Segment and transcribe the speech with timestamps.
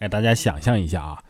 [0.00, 1.22] 哎，大家想象一下啊，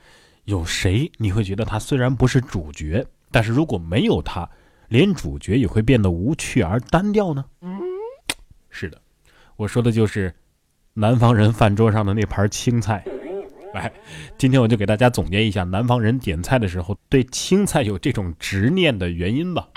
[0.45, 4.49] 有谁你会觉得他虽然不是主角，但是如果没有他，
[4.87, 7.45] 连主角也会变得无趣而单调呢？
[8.71, 9.03] 是的，
[9.57, 10.33] 我说的就是
[10.95, 13.05] 南方人饭桌上的那盘青菜。
[13.75, 13.93] 来，
[14.39, 19.69] 今天我就给大家总结一下南方人点菜的时候对青菜有这种执念的原因吧。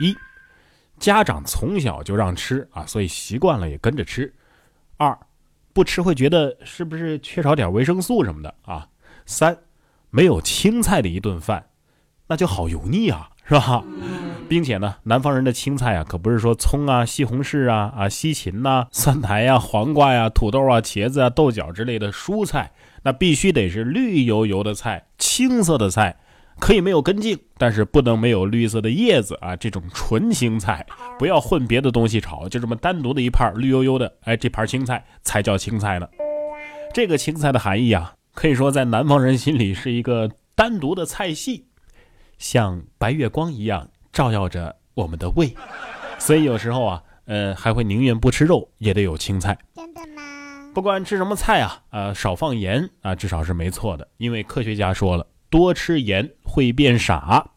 [0.00, 0.14] 一，
[1.00, 4.32] 家长从小就让吃啊，所以习惯了也跟着吃。
[4.96, 5.18] 二，
[5.78, 8.88] 不吃会觉得是不是缺少点维生素什么的啊？
[9.26, 9.58] 三，
[10.10, 11.66] 没有青菜的一顿饭，
[12.26, 13.84] 那就好油腻啊，是吧？
[14.48, 22.72] 并且呢，南方人的青菜啊，可不是说葱啊、西红柿啊、啊西芹呐、蒜苔呀、黄瓜呀、土豆啊、茄子啊、豆角之类的蔬菜，
[23.04, 26.16] 那必须得是绿油油的菜、青色的菜，
[26.60, 29.56] 可以没有根茎，但是不能没有绿色的叶子啊。
[29.56, 30.86] 这种纯青菜，
[31.18, 36.08] 不要混别的东西炒，就这么单独的一盘绿油油的，哎，这盘青菜才叫青菜呢。
[36.92, 41.66] 这个青菜的含义啊，可以说在南方人心里是一个单独的菜系，
[42.38, 43.88] 像白月光一样。
[44.10, 45.54] 照耀着我们的胃，
[46.18, 49.56] 所以有时候啊，呃，还会宁愿不吃肉也得有青菜。
[49.76, 50.22] 真的吗？
[50.74, 54.08] 不管吃什么菜啊，呃，少放盐啊，至少是没错的。
[54.16, 57.50] 因为科学家说了，多吃盐会变傻。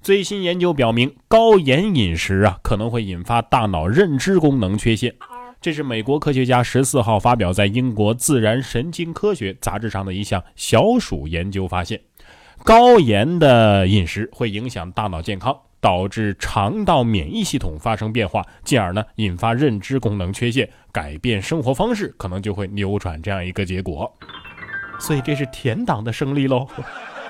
[0.00, 5.14] 最新研究表明，高盐饮食啊，可能会引发大脑认知功能缺陷。
[5.60, 12.00] 这是美国科学家十四号发表在英国《自然神经科学》杂志上的一项小鼠研究发现，
[12.64, 15.56] 高盐的饮食会影响大脑健康。
[15.80, 24.12] 导致肠道免疫系统发生变化，进而呢引发认知功能缺陷，改变生活方式，可能就会扭转这样一个结果。
[24.98, 26.66] 所以这是甜党的胜利喽。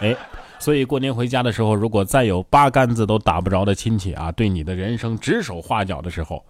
[0.01, 0.17] 哎，
[0.59, 6.45] 所以过年回家的时候，如果再有八竿子都打不着的亲戚啊，对你的人生指手画脚的时候，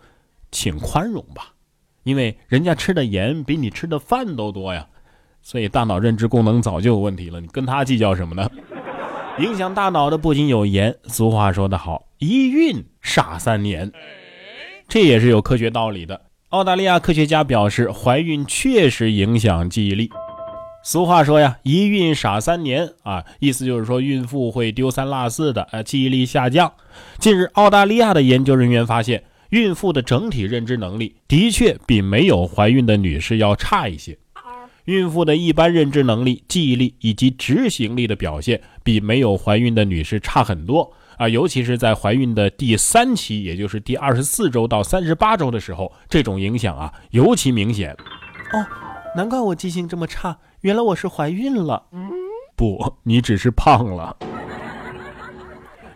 [0.51, 1.53] 请宽容吧，
[2.03, 4.87] 因为人家吃的盐比你吃的饭都多呀。
[5.41, 8.51] 所以大脑认知功能早就有问题了，你跟他计较什么呢？
[9.39, 13.91] 影响大脑的不仅有盐，俗话说得好，一孕傻三年，
[14.89, 16.21] 这也是有科学道理的。
[16.49, 20.11] 澳大利亚科学家表示，怀孕确实影响记忆力。
[20.83, 26.73] 俗话说呀，一孕傻三年啊，意思就是说孕妇会丢三落四的，呃，记忆力下降。
[27.19, 34.17] 近日，澳大利亚的研究人员发现，孕妇的整体认知能力的确比没有怀孕的女士要差一些。
[34.85, 41.29] 孕妇的一般认知能力、记忆力以及执行力的表现，比没有怀孕的女士差很多啊！
[41.29, 47.93] 尤其是在怀孕的第三期，也就是第二十四周到三十八周的时候，这种影响啊尤其明显。
[48.55, 48.65] 哦，
[49.15, 51.85] 难怪我记性这么差，原来我是怀孕了。
[52.57, 54.17] 不，你只是胖了。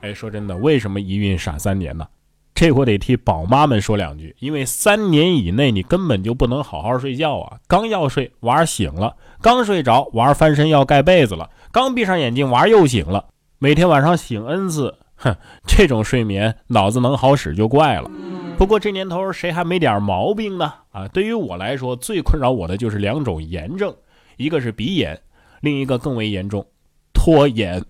[0.03, 2.07] 哎，说真的，为什么一孕傻三年呢？
[2.55, 7.59] 这我得替宝妈们说两句，因为三年以内你根本就不能好好睡觉啊！
[7.67, 13.25] 刚要睡，娃儿醒了；刚睡着，娃儿翻身要盖被子了；刚闭上眼睛，娃儿又醒了。
[13.59, 15.35] 每天晚上醒 n 次，哼，
[15.67, 18.09] 这种睡眠脑子能好使就怪了。
[18.57, 20.73] 不过这年头谁还没点毛病呢？
[20.93, 23.93] 啊，对于我来说，最困扰我的就是两种炎症，
[24.43, 25.19] 一个是鼻炎，
[25.61, 26.67] 另一个更为严重，
[27.13, 27.81] 拖延。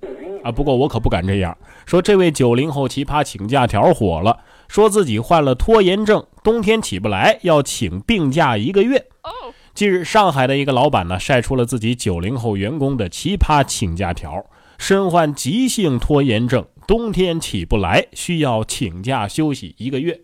[0.45, 2.03] 啊，不过我可不敢这样说。
[2.03, 4.39] 这位九零后奇葩请假条火了。
[4.69, 9.05] 说自己患了拖延症，冬天起不来，要请病假一个月。
[9.75, 14.45] 近日，上海的一个老板呢晒出了自己九零后员工的奇葩请假条：
[14.79, 20.19] 身患急性拖延症，冬天起不来，需要请假休息一个月。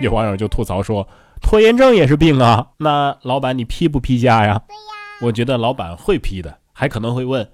[0.00, 1.08] 有网友就吐槽说
[1.40, 4.80] ：“拖延症也是病啊，那老板你批不批假呀？”对呀，
[5.22, 7.48] 我觉得老板会批的，还可能会问：“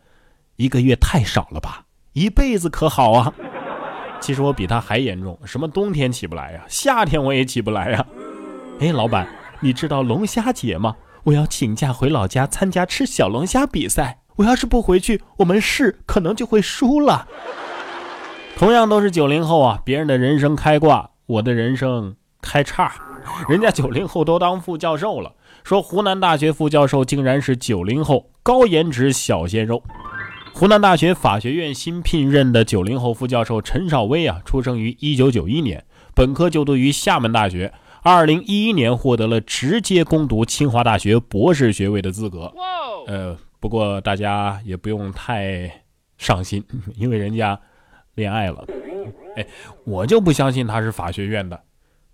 [0.57, 1.85] 一个月太少了吧？
[2.15, 3.33] 一辈子可好啊？”
[4.21, 8.07] 其实我比他还严重，什么冬天起不来呀，夏天我也起不来呀。
[8.81, 9.29] 哎，老板，
[9.61, 10.97] 你知道龙虾节吗？
[11.25, 14.21] 我要请假回老家参加吃小龙虾比赛。
[14.37, 17.29] 我要是不回去，我们市可能就会输了。
[18.57, 22.95] 同样都是九零后啊，别人的人生开挂，我的人生开叉。
[23.47, 25.33] 人家九零后都当副教授了，
[25.69, 29.83] 说湖南大学副教授竟然是九零后，高颜值小鲜肉。
[30.55, 35.85] 湖南大学法学院新聘任的九零后副教授陈少威啊，出生于一九九一年，
[36.15, 37.71] 本科就读于厦门大学，
[38.03, 42.51] 二零一一年获得了直接攻读清华大学博士学位的资格。
[43.07, 45.83] 呃，不过大家也不用太
[46.17, 46.65] 上心，
[46.97, 47.61] 因为人家
[48.15, 48.65] 恋爱了。
[49.37, 49.47] 哎，
[49.85, 51.61] 我就不相信他是法学院的，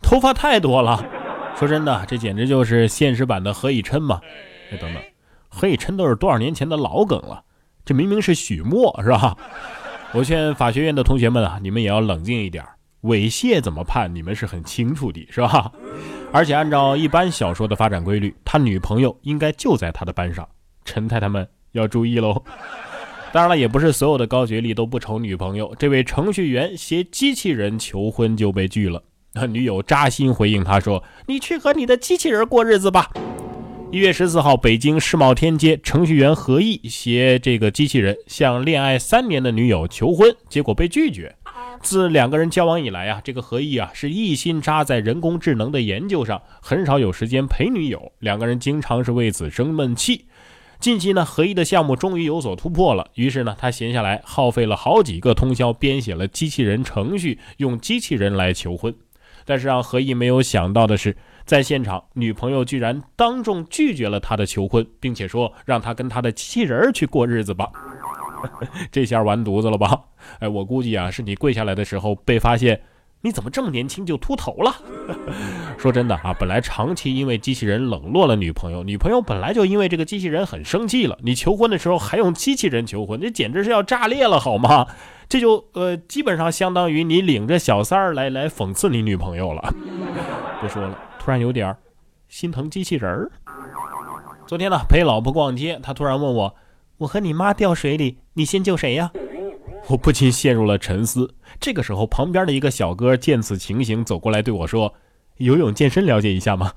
[0.02, 1.08] 头发太多了。
[1.56, 4.20] 说真的，这简直就是现实版的何以琛嘛。
[4.72, 5.02] 哎，等等，
[5.48, 7.42] 何以琛都是多少年前的老梗了。
[7.84, 9.36] 这明明是许墨，是吧？
[10.12, 12.64] 我劝法学院的同学们啊，你们也要冷静一点。
[13.02, 15.70] 猥亵怎么判，你们是很清楚的，是吧？
[16.32, 20.48] 而且按照一般小说的发展规律，他女朋友应该就在他的班上。
[20.84, 22.42] 陈太太们要注意喽。
[23.32, 25.74] 当然了，也不是所有的高学历都不愁女朋友。
[25.78, 29.02] 这位程序员携机器人求婚就被拒了，
[29.48, 33.10] 女友扎心回应他说：“你去和你的机器人过日子吧。”
[33.90, 41.34] 一月十四号，北京世贸天阶，程序员何毅携这个机器人向恋爱三年的女友求婚，结果被拒绝。
[41.80, 50.24] 自两个人交往以来啊，这个何毅啊是一心扎在人工智能的研究上，很少有时间陪女友，两个人经常是为此生闷气。
[50.80, 53.08] 近期呢，何毅的项目终于有所突破了。
[53.14, 58.94] 于是呢，他闲下来耗费了好几个通宵，编写了机器人程序，用机器人来求婚。
[59.44, 67.70] 但是让何毅没有想到的是，在现场，女朋友居然当众拒绝了他的求婚，并且说让他跟他的机器人去过日子吧。
[68.92, 70.00] 这下完犊子了吧？
[70.40, 72.80] 哎，我估计啊，是你跪下来的时候被发现。
[73.22, 74.70] 你怎么这么年轻就秃头了？
[75.80, 81.18] 说真的啊，本来长期因为机器人冷落了女朋友，女朋友本来就因为这个机器人很生气了。
[81.22, 84.86] 你求婚的时候还用机器人求婚，这简直是要炸裂了，好吗？
[85.28, 89.74] 这就呃，基本上相当于你领着小三儿来来讽刺你女朋友了。
[90.60, 91.76] 不说了，突然有点
[92.28, 93.30] 心疼机器人儿。
[94.46, 96.54] 昨天呢，陪老婆逛街，她突然问我
[96.98, 99.10] ：“我和你妈掉水里，你先救谁呀？”
[99.88, 101.34] 我不禁陷入了沉思。
[101.60, 104.94] 这个时候，旁边的一个小哥见此情形，走过来对我说
[105.38, 106.72] ：“游泳健身了解一下吗？”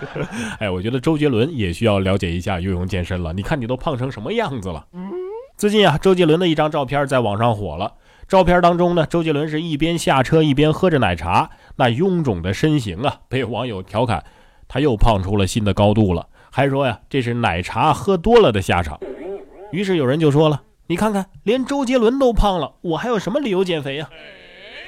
[0.60, 3.32] 哎，我觉得周杰伦也需要了解一下游泳健身了。
[3.32, 4.86] 你看你都胖成什么样子了？
[5.56, 7.94] 最近啊，周杰伦的一张照片在网上火了。
[8.28, 14.22] 照片当中呢，周杰伦是一边下车一边喝着奶茶，那臃肿的身形啊，被网友调侃
[14.68, 19.00] 他又胖出了新的高度了，还说呀，这是奶茶喝多了的下场。
[19.72, 20.62] 于是有人就说了。
[20.88, 24.10] 你看看，连周杰伦都胖了，我还有什么理由减肥呀？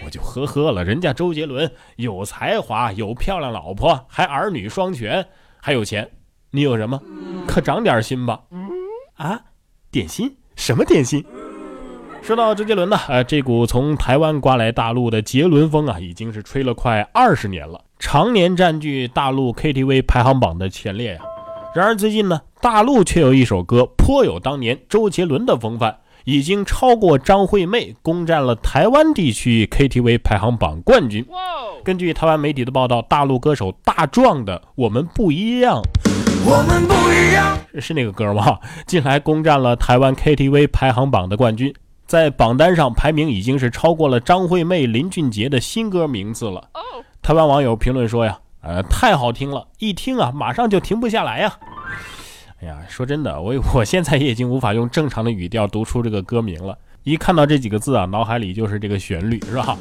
[0.05, 0.85] 我就呵呵了。
[0.85, 5.27] 人家周杰伦有才华，有漂亮老婆，还儿女双全，
[5.63, 6.11] 还有钱。
[6.51, 7.01] 你有什么？
[7.47, 8.43] 可长点心吧。
[9.15, 9.41] 啊，
[9.91, 10.37] 点心？
[10.59, 11.25] 什么点心？
[12.21, 21.21] 说到周杰伦呢，呃，这股从台湾刮来大陆的杰伦风啊，已经是吹了快二十年了，常年占据大陆 KTV 排行榜的前列呀。
[21.77, 31.25] 然而最近呢，大陆却有一首歌颇有当年周杰伦的风范，已经超过张惠妹，攻占了台湾地区 KTV 排行榜冠军。
[31.85, 35.81] 根据台湾媒体的报道，大陆歌手大壮的《我们不一样》，
[36.51, 38.59] 我们不一样是那个歌吗？
[38.87, 41.75] 近来攻占了台湾 KTV 排行榜的冠军，
[42.07, 46.71] 在榜单上排名已经是超过了张惠妹、林俊杰的新歌名字了。
[47.21, 48.39] 台湾网友评论说呀。
[48.61, 51.57] 呃，太好听了，一听啊，马上就停不下来呀！
[52.61, 56.77] 哎呀，说真的，我 我现在也已经无法用正常的语调读出这个歌名了。
[57.05, 59.79] 一看到这几个字啊，脑海里就是这个旋律，是吧？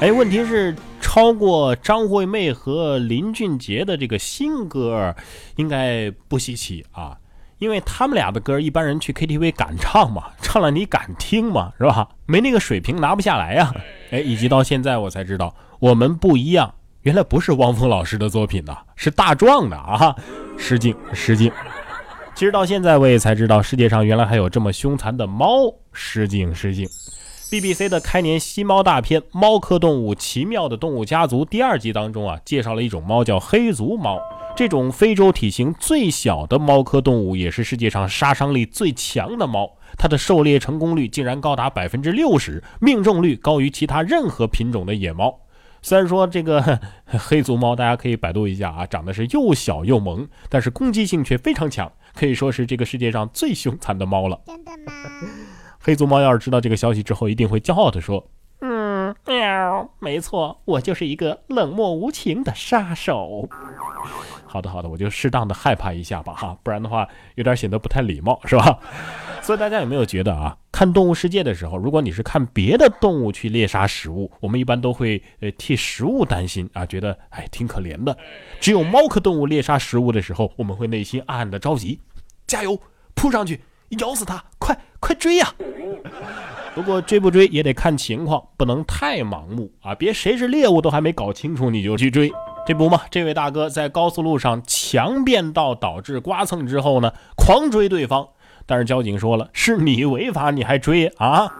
[0.00, 0.74] 哎，问题是
[1.14, 5.14] 超过张惠妹和林俊杰的这个新歌，
[5.56, 7.18] 应该不稀奇啊，
[7.58, 10.30] 因为他们俩的歌，一般人去 KTV 敢唱吗？
[10.40, 11.70] 唱了你敢听吗？
[11.76, 12.08] 是吧？
[12.24, 13.74] 没那个水平，拿不下来呀！
[14.10, 16.72] 哎，以及到现在我才知道，我们不一样。
[17.02, 20.16] 原来不是汪峰老师的作品呐，是大壮的啊！
[20.56, 21.52] 失敬失敬。
[22.34, 25.74] 其实到现在我也才知道，世界上原来还有这么凶残的猫。
[25.92, 26.88] 失敬失敬。
[27.52, 34.18] BBC 的开年吸猫大片《猫科动物奇妙的动物家族》第二集当中啊，介绍了一种猫叫黑足猫。
[34.56, 39.70] 这种非洲体型最小的猫科动物，也是世界上杀伤力最强的猫。
[39.98, 45.40] 它的狩猎成功率竟然高达百分之六十，命中率高于其他任何品种的野猫。
[45.82, 54.40] 虽然说这个 黑足猫，大家可以百度一下啊，长得是又小又萌，但是攻击性却非常强，可以说是这个世界上最凶残的猫了。
[54.46, 54.92] 真的吗？
[55.84, 58.24] 黑足猫要是知道这个消息之后，一定会骄傲地说
[58.62, 63.48] ：“嗯，喵，没错，我就是一个冷漠无情的杀手。”
[64.46, 68.78] 好的，好的，我就适当的害怕一下吧，哈，不然的话有点显得不太礼貌，是吧？
[69.40, 70.56] 所以大家有没有觉得啊？
[70.70, 78.16] 看动物世界的时候，如果你是看别的动物去猎杀食物，我们一般都会呃替食物担心啊，觉得哎挺可怜的。
[78.60, 81.98] 只有猫科动物猎杀食物的时候，我们会内心暗暗的着急，
[82.46, 82.78] 加油，
[83.14, 83.60] 扑上去
[83.98, 85.54] 咬死他，快快追呀！
[86.74, 92.32] 不过追不追也得看情况，不能太盲目啊，别谁是猎物都还没搞清楚你就去追。
[92.66, 98.26] 这不嘛，这位大哥在高速路上强变道导致刮蹭之后呢，狂追对方。
[98.64, 101.50] 但是交警说了，是你违法，你还追啊？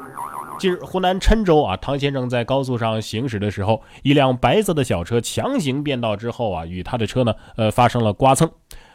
[0.59, 8.49] 近日，湖南郴州啊，唐先生在高速上行驶的时候，一辆白色的小车强行变道之后啊，与他的车呢，呃，发生了刮蹭。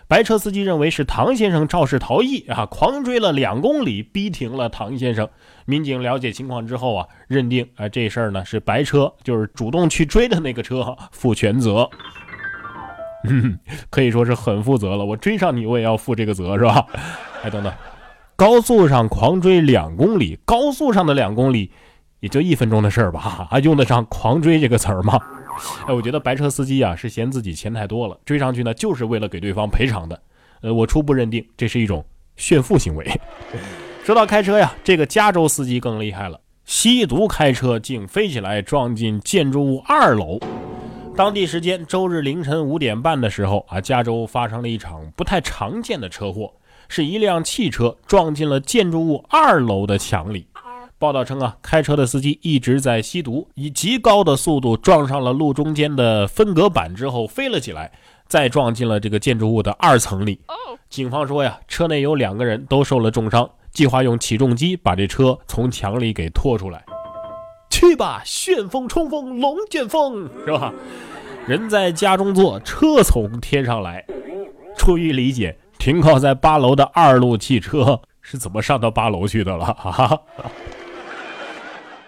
[0.07, 5.27] 白车司机认为是唐先生肇事逃逸啊，狂追了两公里，逼停了唐先生。
[5.65, 11.89] 民警了解情况之后啊，认定啊，这事儿呢是白车，就是主动去追的那个车负全责。
[13.27, 13.59] 嗯
[13.89, 16.85] 可以说是很负责了，我追上你，我也要负这个责，是吧？
[17.43, 17.73] 哎，等等。
[18.37, 21.71] 高速上狂追两公里，高速上的两公里
[22.21, 25.19] 也就一分钟的事儿吧，还用得上狂追这个词儿吗？
[25.87, 30.21] 哎，我觉得白车司机啊是嫌自己钱太多了，追上去呢就是为了给对方赔偿的。
[30.61, 32.03] 呃，我初步认定这是一种
[32.35, 33.05] 炫富行为。
[34.03, 40.39] 说到开车呀，这个加州司机更厉害了，吸毒开车竟飞起来撞进建筑物二楼。
[41.15, 46.53] 当地时间周日凌晨五点半的时候啊，加州发生了一场不太常见的车祸，
[46.87, 50.45] 是一辆汽车撞进了建筑物二楼的墙里。
[50.99, 57.91] 报道称啊，开车的司机一直在吸毒，以极高的速度撞上了路中间的分隔板之后飞了起来，
[58.27, 60.39] 再撞进了这个建筑物的二层里。
[60.89, 66.83] 警方说呀，车内有两个人都受了重伤，计划用起重机把这车从墙里给拖出来。
[67.69, 70.73] 去吧，旋风冲锋龙卷风，是吧？
[71.45, 74.03] 人在家中坐，车从天上来。
[74.75, 79.65] 出于理解，停靠在八楼的二路汽车是怎么上到八楼去的了？
[79.77, 80.21] 哈哈。